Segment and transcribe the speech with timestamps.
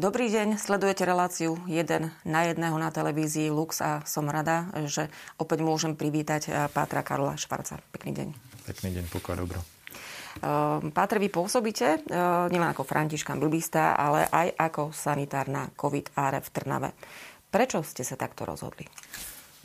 [0.00, 5.60] Dobrý deň, sledujete reláciu 1 na jedného na televízii Lux a som rada, že opäť
[5.60, 7.84] môžem privítať eh, Pátra Karola Švarca.
[7.92, 8.28] Pekný deň.
[8.64, 9.60] Pekný deň, pokoj, dobro.
[10.40, 16.16] Ehm, Pátre, vy pôsobíte eh, nielen ako Františkan Blbista, ale aj ako sanitár na COVID
[16.16, 16.96] áre v Trnave.
[17.52, 18.88] Prečo ste sa takto rozhodli?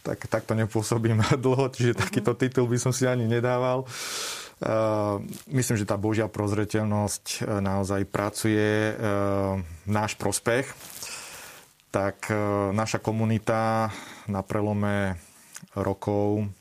[0.04, 2.12] Tak, takto nepôsobím dlho, čiže uh-huh.
[2.12, 3.88] takýto titul by som si ani nedával.
[3.88, 4.45] Uh,
[5.52, 10.68] myslím, že tá Božia prozreteľnosť uh, naozaj pracuje uh, náš prospech.
[11.96, 12.28] Tak
[12.76, 13.88] naša komunita
[14.28, 15.16] na prelome
[15.80, 16.52] rokov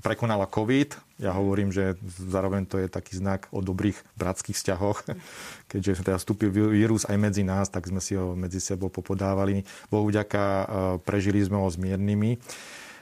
[0.00, 1.20] prekonala COVID.
[1.20, 5.04] Ja hovorím, že zároveň to je taký znak o dobrých bratských vzťahoch.
[5.70, 9.68] Keďže teda vstúpil vírus aj medzi nás, tak sme si ho medzi sebou popodávali.
[9.92, 10.72] Bohu vďaka
[11.04, 12.40] prežili sme ho s miernymi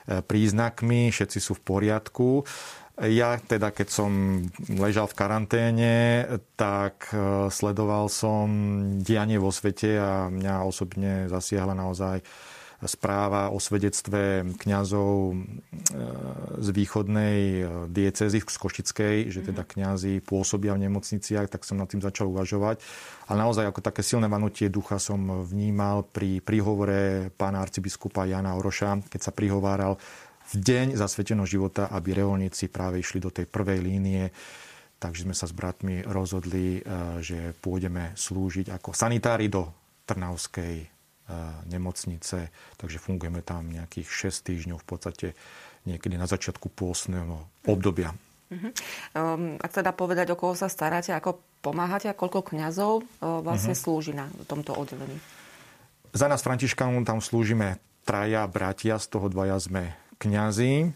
[0.07, 2.43] príznakmi, všetci sú v poriadku.
[3.03, 4.13] Ja teda, keď som
[4.71, 5.95] ležal v karanténe,
[6.55, 8.47] tak e, sledoval som
[9.03, 12.23] dianie vo svete a mňa osobne zasiahla naozaj
[12.87, 15.37] správa o svedectve kňazov e,
[16.63, 19.71] z východnej e, diecezy z Košickej, že teda mhm.
[19.75, 22.83] kňazi pôsobia v nemocniciach, tak som nad tým začal uvažovať.
[23.31, 29.11] A naozaj ako také silné vanutie ducha som vnímal pri príhovore pána arcibiskupa Jana Oroša,
[29.11, 29.99] keď sa prihováral
[30.53, 34.29] v deň zasveteného života, aby reholníci práve išli do tej prvej línie.
[35.01, 36.81] Takže sme sa s bratmi rozhodli, e,
[37.25, 39.73] že pôjdeme slúžiť ako sanitári do
[40.07, 40.87] Trnavskej e,
[41.67, 42.53] nemocnice.
[42.77, 45.29] Takže fungujeme tam nejakých 6 týždňov v podstate
[45.89, 48.15] niekedy na začiatku pôstneho obdobia.
[48.53, 48.71] Uh-huh.
[49.59, 53.83] Ak teda povedať, o koho sa staráte, ako pomáhate a koľko kňazov uh, vlastne uh-huh.
[53.83, 55.17] slúži na tomto oddelení?
[56.13, 60.95] Za nás Františkanov tam slúžime traja bratia, z toho dvaja sme kňazi.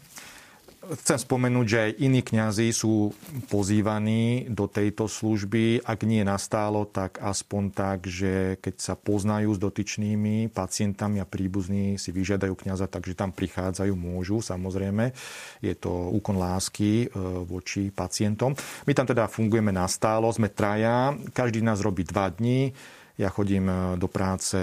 [0.87, 3.11] Chcem spomenúť, že aj iní kňazi sú
[3.51, 5.83] pozývaní do tejto služby.
[5.83, 11.99] Ak nie nastálo, tak aspoň tak, že keď sa poznajú s dotyčnými pacientami a príbuzní
[11.99, 15.11] si vyžiadajú kňaza, takže tam prichádzajú, môžu samozrejme.
[15.59, 18.55] Je to úkon lásky e, voči pacientom.
[18.87, 22.71] My tam teda fungujeme nastálo, sme traja, každý nás robí dva dní.
[23.17, 24.57] Ja chodím e, do práce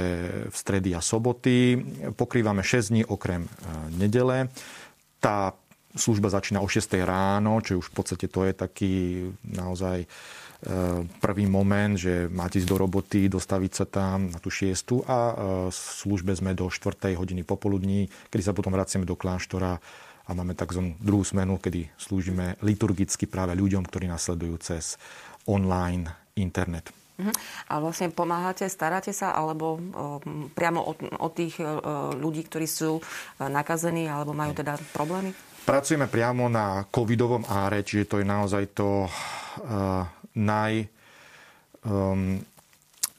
[0.46, 1.74] v stredy a soboty.
[2.14, 3.48] Pokrývame 6 dní okrem e,
[3.98, 4.46] nedele.
[5.18, 5.58] Tá
[5.98, 8.94] služba začína o 6 ráno, čo už v podstate to je taký
[9.42, 10.08] naozaj e,
[11.18, 15.34] prvý moment, že máte ísť do roboty, dostaviť sa tam na tú šiestu a
[15.70, 17.10] v službe sme do 4.
[17.18, 19.82] hodiny popoludní, kedy sa potom vraciame do kláštora
[20.24, 20.94] a máme tzv.
[21.02, 24.94] druhú smenu, kedy slúžime liturgicky práve ľuďom, ktorí nasledujú cez
[25.46, 27.03] online internet.
[27.14, 27.34] Uh-huh.
[27.70, 29.78] A vlastne pomáhate, staráte sa, alebo
[30.54, 32.98] priamo o, o tých o, ľudí, ktorí sú
[33.38, 35.30] nakazení, alebo majú teda problémy?
[35.64, 40.04] Pracujeme priamo na covidovom áre, čiže to je naozaj to uh,
[40.36, 40.90] naj...
[41.84, 42.40] Um,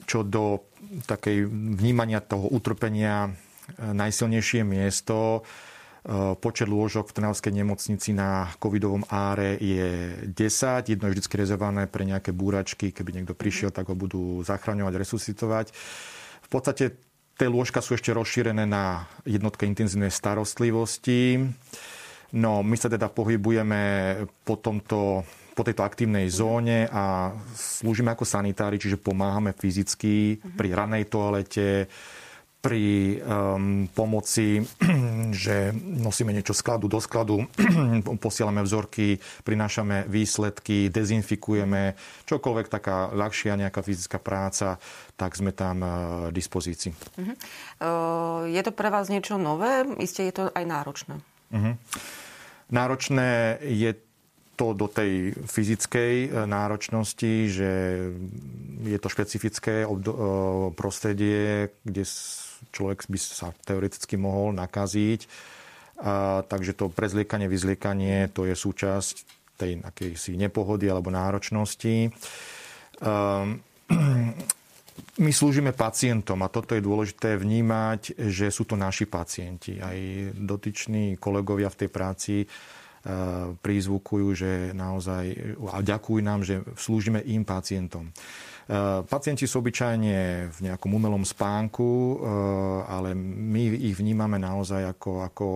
[0.05, 0.61] čo do
[1.09, 1.49] takej
[1.81, 3.33] vnímania toho utrpenia
[3.81, 5.74] najsilnejšie miesto Eh,
[6.37, 10.93] počet lôžok v Trnavskej nemocnici na covidovom áre je 10.
[10.93, 12.93] Jedno je vždy rezervované pre nejaké búračky.
[12.93, 15.73] Keby niekto prišiel, tak ho budú zachraňovať, resuscitovať.
[16.45, 17.01] V podstate
[17.35, 21.41] tie lôžka sú ešte rozšírené na jednotke intenzívnej starostlivosti.
[22.37, 23.81] No, my sa teda pohybujeme
[24.45, 25.25] po, tomto,
[25.57, 31.89] po tejto aktívnej zóne a slúžime ako sanitári, čiže pomáhame fyzicky pri ranej toalete,
[32.65, 34.65] pri um, pomoci,
[35.45, 37.45] že nosíme niečo skladu do skladu,
[38.25, 41.93] posielame vzorky, prinášame výsledky, dezinfikujeme,
[42.25, 44.81] čokoľvek taká ľahšia nejaká fyzická práca,
[45.13, 45.91] tak sme tam uh,
[46.33, 46.89] dispozícii.
[46.89, 47.37] Uh-huh.
[47.77, 49.85] Uh, je to pre vás niečo nové?
[50.01, 51.21] Isté je to aj náročné.
[51.53, 51.77] Uh-huh.
[52.73, 53.93] Náročné je
[54.55, 57.71] to do tej fyzickej e, náročnosti, že
[58.87, 59.83] je to špecifické
[60.79, 62.03] prostredie, kde
[62.71, 65.27] človek by sa teoreticky mohol nakaziť.
[66.01, 69.15] A, takže to prezliekanie, vyzliekanie, to je súčasť
[69.55, 72.11] tej akejsi nepohody alebo náročnosti.
[72.99, 73.63] Um,
[75.25, 79.79] my slúžime pacientom a toto je dôležité vnímať, že sú to naši pacienti.
[79.79, 79.95] Aj
[80.35, 82.35] dotyční kolegovia v tej práci
[83.61, 88.09] prizvukujú, že naozaj a ďakujú nám, že slúžime im pacientom.
[88.65, 92.17] Eh, pacienti sú obyčajne v nejakom umelom spánku, eh,
[92.89, 95.47] ale my ich vnímame naozaj ako, ako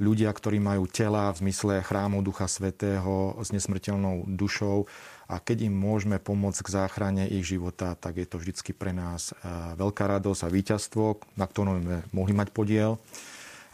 [0.00, 4.88] ľudia, ktorí majú tela v zmysle chrámu Ducha Svetého s nesmrteľnou dušou
[5.28, 9.36] a keď im môžeme pomôcť k záchrane ich života, tak je to vždycky pre nás
[9.36, 12.96] eh, veľká radosť a víťazstvo, na ktorom sme mohli mať podiel.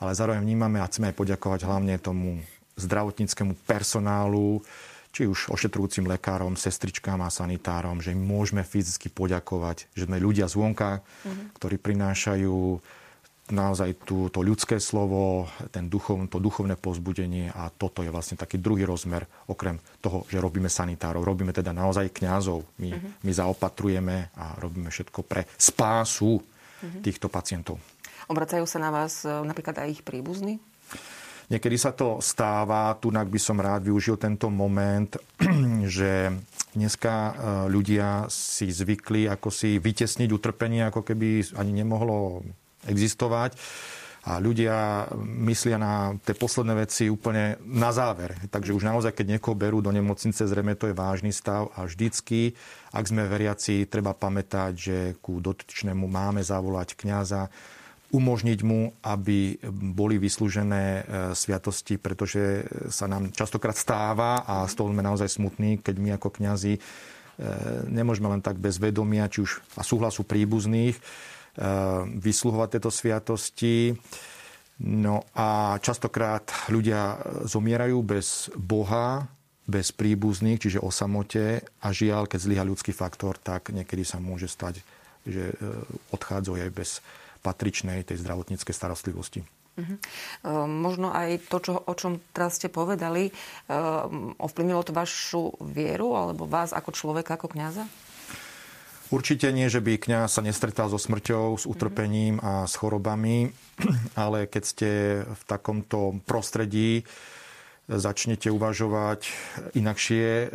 [0.02, 2.42] Ale zároveň vnímame a chceme aj poďakovať hlavne tomu
[2.74, 4.60] zdravotníckému personálu,
[5.16, 10.44] či už ošetrujúcim lekárom, sestričkám a sanitárom, že im môžeme fyzicky poďakovať, že sme ľudia
[10.44, 11.56] zvonka, mm-hmm.
[11.56, 12.56] ktorí prinášajú
[13.48, 18.60] naozaj tú, to ľudské slovo, ten duchov, to duchovné pozbudenie a toto je vlastne taký
[18.60, 22.68] druhý rozmer, okrem toho, že robíme sanitárov, robíme teda naozaj kňazov.
[22.76, 23.24] My, mm-hmm.
[23.24, 27.00] my zaopatrujeme a robíme všetko pre spásu mm-hmm.
[27.00, 27.80] týchto pacientov.
[28.28, 30.60] Obracajú sa na vás e, napríklad aj ich príbuzní?
[31.46, 35.14] Niekedy sa to stáva, tu by som rád využil tento moment,
[35.86, 36.34] že
[36.74, 37.32] dneska e,
[37.70, 42.42] ľudia si zvykli ako si vytesniť utrpenie, ako keby ani nemohlo
[42.90, 43.54] existovať.
[44.26, 45.06] A ľudia
[45.46, 48.34] myslia na tie posledné veci úplne na záver.
[48.50, 52.58] Takže už naozaj, keď niekoho berú do nemocnice, zrejme to je vážny stav a vždycky,
[52.90, 57.54] ak sme veriaci, treba pamätať, že ku dotyčnému máme zavolať kňaza,
[58.14, 61.02] umožniť mu, aby boli vyslúžené e,
[61.34, 66.28] sviatosti, pretože sa nám častokrát stáva a z toho sme naozaj smutní, keď my ako
[66.38, 66.80] kňazi e,
[67.90, 71.02] nemôžeme len tak bez vedomia, či už a súhlasu príbuzných, e,
[72.22, 73.98] vysluhovať tieto sviatosti.
[74.86, 77.18] No a častokrát ľudia
[77.48, 79.26] zomierajú bez Boha,
[79.66, 84.46] bez príbuzných, čiže o samote a žiaľ, keď zlyha ľudský faktor, tak niekedy sa môže
[84.46, 84.78] stať,
[85.26, 85.58] že
[86.14, 87.02] odchádzajú aj bez
[87.46, 89.46] patričnej tej zdravotníckej starostlivosti.
[89.76, 90.00] Uh-huh.
[90.66, 94.08] Možno aj to, čo, o čom teraz ste povedali, uh,
[94.40, 97.84] ovplyvnilo to vašu vieru alebo vás ako človeka, ako kňaza?
[99.06, 103.52] Určite nie, že by kňaz sa nestretal so smrťou, s utrpením a s chorobami,
[104.18, 104.90] ale keď ste
[105.22, 107.06] v takomto prostredí,
[107.86, 109.30] začnete uvažovať
[109.78, 110.46] inakšie e,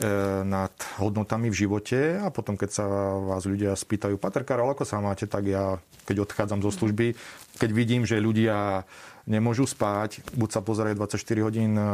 [0.43, 2.85] nad hodnotami v živote a potom, keď sa
[3.23, 7.15] vás ľudia spýtajú, Pater Karol, ako sa máte, tak ja, keď odchádzam zo služby,
[7.55, 8.83] keď vidím, že ľudia
[9.31, 11.85] nemôžu spať, buď sa pozerajú 24 hodín e,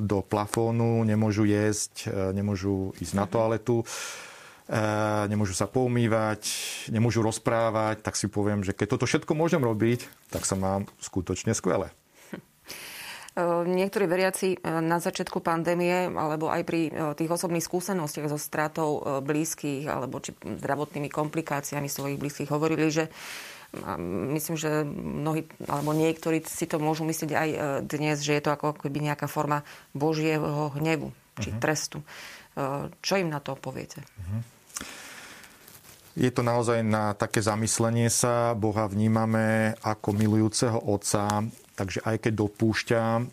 [0.00, 3.84] do plafónu, nemôžu jesť, e, nemôžu ísť na toaletu,
[5.26, 6.46] nemôžu sa poumývať,
[6.94, 11.58] nemôžu rozprávať, tak si poviem, že keď toto všetko môžem robiť, tak sa mám skutočne
[11.58, 11.90] skvelé.
[13.64, 20.20] Niektorí veriaci na začiatku pandémie alebo aj pri tých osobných skúsenostiach so stratou blízkych alebo
[20.20, 23.08] či zdravotnými komplikáciami svojich blízkych hovorili, že
[24.34, 27.48] myslím, že mnohí alebo niektorí si to môžu myslieť aj
[27.86, 29.62] dnes, že je to ako keby nejaká forma
[29.94, 31.62] Božieho hnevu či uh-huh.
[31.62, 31.98] trestu.
[32.98, 34.02] Čo im na to poviete?
[34.02, 34.42] Uh-huh.
[36.18, 38.58] Je to naozaj na také zamyslenie sa.
[38.58, 41.46] Boha vnímame ako milujúceho otca,
[41.80, 43.24] Takže aj keď dopúšťa uh,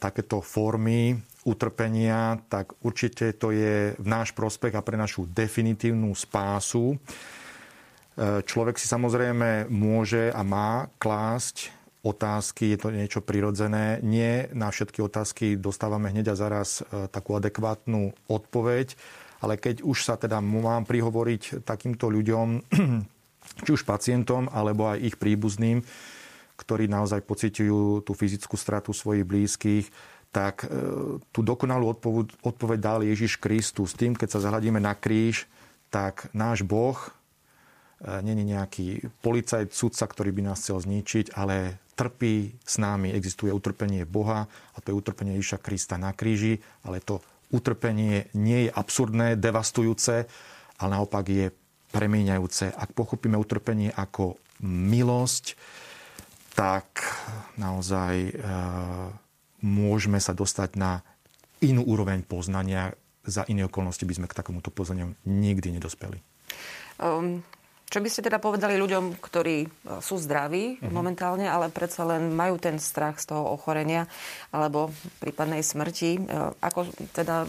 [0.00, 1.12] takéto formy
[1.44, 6.96] utrpenia, tak určite to je v náš prospech a pre našu definitívnu spásu.
[6.96, 11.68] Uh, človek si samozrejme môže a má klásť
[12.00, 14.00] otázky, je to niečo prirodzené.
[14.00, 18.96] Nie na všetky otázky dostávame hneď a zaraz uh, takú adekvátnu odpoveď,
[19.44, 22.64] ale keď už sa teda mám prihovoriť takýmto ľuďom,
[23.68, 25.84] či už pacientom, alebo aj ich príbuzným,
[26.58, 29.86] ktorí naozaj pociťujú tú fyzickú stratu svojich blízkych,
[30.34, 30.68] tak e,
[31.30, 33.96] tú dokonalú odpoveď, odpoveď dal Ježiš Kristus.
[33.96, 35.46] Tým, keď sa zahľadíme na kríž,
[35.88, 37.08] tak náš Boh e,
[38.20, 43.14] není nejaký policajt, sudca, ktorý by nás chcel zničiť, ale trpí s nami.
[43.14, 48.68] Existuje utrpenie Boha a to je utrpenie Ježiša Krista na kríži, ale to utrpenie nie
[48.68, 50.28] je absurdné, devastujúce,
[50.78, 51.46] ale naopak je
[51.90, 52.76] premieňajúce.
[52.76, 55.56] Ak pochopíme utrpenie ako milosť,
[56.58, 57.06] tak
[57.54, 58.32] naozaj e,
[59.62, 61.06] môžeme sa dostať na
[61.62, 62.98] inú úroveň poznania.
[63.22, 66.18] Za iné okolnosti by sme k takomuto poznaniu nikdy nedospeli.
[66.98, 67.46] Um,
[67.86, 69.68] čo by ste teda povedali ľuďom, ktorí e,
[70.02, 70.90] sú zdraví uh-huh.
[70.90, 74.10] momentálne, ale predsa len majú ten strach z toho ochorenia
[74.50, 74.90] alebo
[75.22, 76.18] prípadnej smrti?
[76.18, 76.20] E,
[76.58, 77.46] ako teda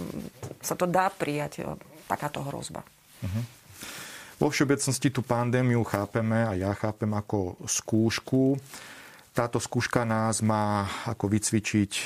[0.62, 1.66] sa to dá prijať,
[2.06, 2.86] takáto hrozba?
[3.26, 3.44] Uh-huh.
[4.40, 8.56] Vo všeobecnosti tú pandémiu chápeme a ja chápem ako skúšku
[9.40, 12.04] táto skúška nás má ako vycvičiť e,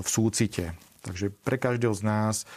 [0.00, 0.72] v súcite.
[1.04, 2.48] Takže pre každého z nás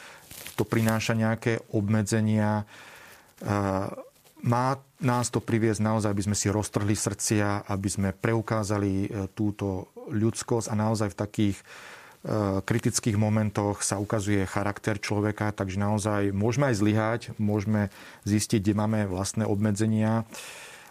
[0.55, 2.63] to prináša nejaké obmedzenia.
[2.63, 3.51] E,
[4.47, 9.91] má nás to priviesť naozaj, aby sme si roztrhli srdcia, aby sme preukázali e, túto
[10.07, 11.59] ľudskosť a naozaj v takých
[12.65, 17.93] kritických momentoch sa ukazuje charakter človeka, takže naozaj môžeme aj zlyhať, môžeme
[18.25, 20.25] zistiť, kde máme vlastné obmedzenia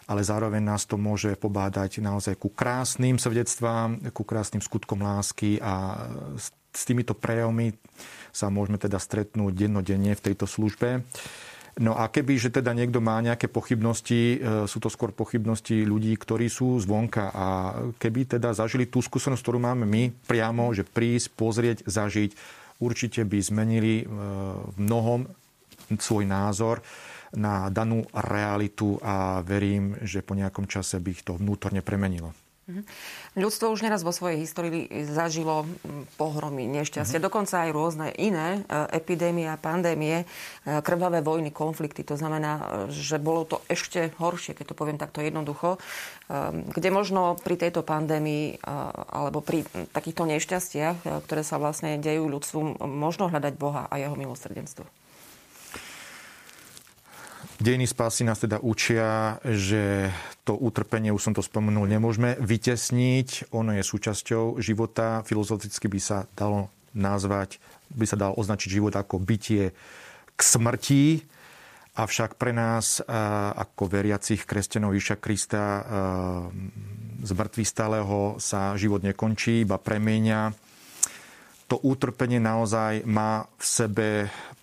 [0.05, 6.05] ale zároveň nás to môže pobádať naozaj ku krásnym svedectvám, ku krásnym skutkom lásky a
[6.75, 7.73] s týmito prejavmi
[8.29, 11.01] sa môžeme teda stretnúť dennodenne v tejto službe.
[11.75, 16.15] No a keby, že teda niekto má nejaké pochybnosti, e, sú to skôr pochybnosti ľudí,
[16.15, 17.47] ktorí sú zvonka a
[17.99, 22.31] keby teda zažili tú skúsenosť, ktorú máme my priamo, že prísť, pozrieť, zažiť,
[22.79, 25.27] určite by zmenili v mnohom
[25.99, 26.79] svoj názor
[27.33, 32.35] na danú realitu a verím, že po nejakom čase by ich to vnútorne premenilo.
[32.65, 32.81] Mhm.
[33.37, 35.69] Ľudstvo už neraz vo svojej histórii zažilo
[36.17, 37.27] pohromy, nešťastie, uh-huh.
[37.29, 42.01] dokonca aj rôzne iné e, epidémie a pandémie, e, krvavé vojny, konflikty.
[42.09, 45.77] To znamená, e, že bolo to ešte horšie, keď to poviem takto jednoducho,
[46.49, 48.57] kde možno pri tejto pandémii
[49.13, 49.61] alebo pri
[49.93, 54.89] takýchto nešťastiach, ktoré sa vlastne dejú ľudstvu, možno hľadať Boha a jeho milosrdenstvo.
[57.55, 60.11] Dejiny spásy nás teda učia, že
[60.43, 63.55] to utrpenie, už som to spomenul, nemôžeme vytesniť.
[63.55, 65.23] Ono je súčasťou života.
[65.23, 67.63] Filozoficky by sa dalo nazvať,
[67.95, 69.71] by sa dal označiť život ako bytie
[70.35, 71.23] k smrti.
[71.95, 72.99] Avšak pre nás,
[73.55, 75.79] ako veriacich kresťanov Iša Krista,
[77.23, 80.51] z mŕtvy stáleho sa život nekončí, iba premieňa.
[81.71, 84.07] To utrpenie naozaj má v sebe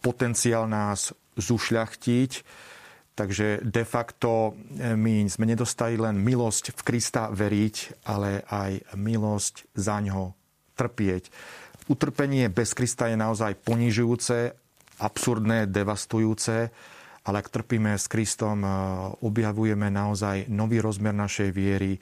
[0.05, 2.31] potenciál nás zušľachtiť
[3.12, 9.69] Takže de facto e, my sme nedostali len milosť v Krista veriť, ale aj milosť
[9.76, 10.33] za ňo
[10.73, 11.28] trpieť.
[11.92, 14.57] Utrpenie bez Krista je naozaj ponižujúce,
[15.04, 16.73] absurdné, devastujúce,
[17.23, 18.69] ale ak trpíme s Kristom, e,
[19.21, 22.00] objavujeme naozaj nový rozmer našej viery,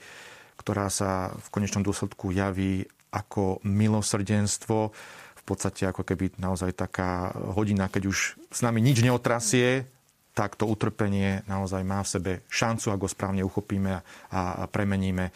[0.55, 4.95] ktorá sa v konečnom dôsledku javí ako milosrdenstvo,
[5.35, 9.91] v podstate ako keby naozaj taká hodina, keď už s nami nič neotrasie,
[10.31, 13.99] tak to utrpenie naozaj má v sebe šancu, ak ho správne uchopíme
[14.31, 15.31] a premeníme,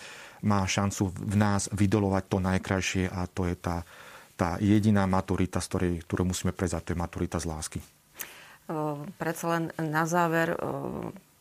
[0.45, 3.83] má šancu v nás vydolovať to najkrajšie a to je tá,
[4.39, 7.79] tá jediná maturita, z ktorej, ktorú musíme prejsť, to je maturita z lásky.
[9.19, 10.57] Predsa len na záver,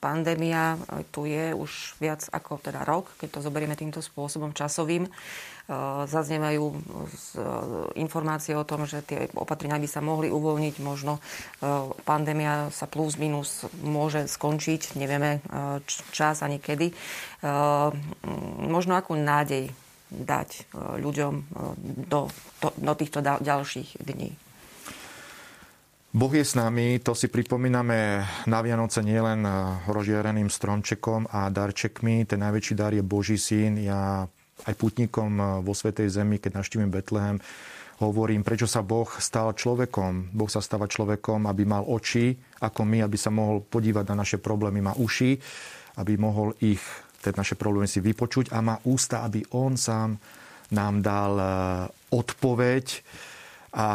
[0.04, 0.76] pandémia
[1.08, 5.08] tu je už viac ako teda rok, keď to zoberieme týmto spôsobom časovým.
[5.08, 5.73] Eh,
[6.04, 6.78] zaznievajú eh,
[7.96, 10.75] informácie o tom, že tie opatrenia by sa mohli uvoľniť.
[10.84, 11.25] Možno
[12.04, 15.00] pandémia sa plus minus môže skončiť.
[15.00, 15.40] Nevieme
[16.12, 16.92] čas ani kedy.
[18.61, 19.73] Možno akú nádej
[20.12, 20.68] dať
[21.00, 21.34] ľuďom
[22.12, 22.28] do,
[22.61, 24.43] do, do týchto ďalších dní?
[26.14, 29.42] Boh je s nami, to si pripomíname na Vianoce nielen
[29.90, 32.23] rozžiareným stromčekom a darčekmi.
[32.23, 33.83] Ten najväčší dar je Boží syn.
[33.83, 34.23] Ja
[34.62, 37.42] aj putníkom vo Svetej Zemi, keď naštívim Betlehem,
[37.99, 40.30] hovorím, prečo sa Boh stal človekom.
[40.30, 44.38] Boh sa stáva človekom, aby mal oči ako my, aby sa mohol podívať na naše
[44.38, 45.35] problémy, má uši,
[45.99, 46.83] aby mohol ich,
[47.26, 50.14] teda naše problémy si vypočuť a má ústa, aby on sám
[50.71, 51.47] nám dal eh,
[52.14, 53.02] odpoveď.
[53.74, 53.88] A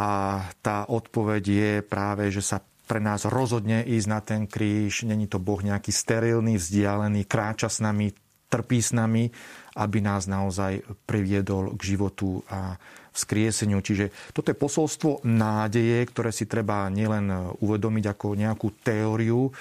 [0.59, 2.59] tá odpoveď je práve, že sa
[2.89, 5.07] pre nás rozhodne ísť na ten kríž.
[5.07, 8.11] Není to Boh nejaký sterilný, vzdialený, kráča s nami,
[8.49, 9.29] trpí s nami,
[9.77, 12.75] aby nás naozaj priviedol k životu a
[13.13, 13.79] vzkrieseniu.
[13.79, 19.53] Čiže toto je posolstvo nádeje, ktoré si treba nielen uvedomiť ako nejakú teóriu,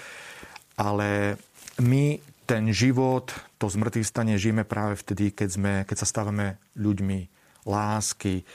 [0.81, 1.37] ale
[1.85, 2.17] my
[2.49, 3.29] ten život,
[3.61, 7.29] to zmrtvých stane žijeme práve vtedy, keď, sme, keď sa stávame ľuďmi
[7.69, 8.49] lásky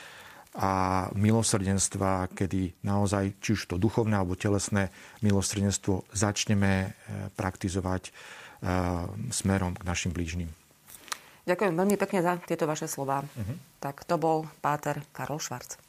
[0.54, 4.94] a milosrdenstva, kedy naozaj, či už to duchovné alebo telesné
[5.26, 6.90] milosrdenstvo začneme eh,
[7.34, 8.14] praktizovať
[9.28, 10.48] smerom k našim blížnym.
[11.44, 13.28] Ďakujem veľmi pekne za tieto vaše slova.
[13.28, 13.56] Uh-huh.
[13.84, 15.83] Tak to bol páter Karol Švarc.